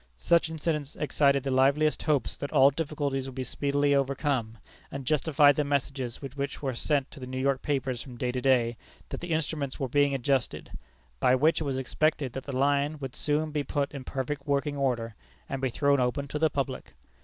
[0.17, 4.57] Such incidents excited the liveliest hopes that all difficulties would be speedily overcome,
[4.91, 8.41] and justified the messages which were sent to the New York papers from day to
[8.41, 8.77] day,
[9.09, 10.71] that the instruments were being adjusted,
[11.19, 14.75] by which it was expected that the line would soon be put in perfect working
[14.75, 15.13] order,
[15.47, 16.95] and be thrown open to the public.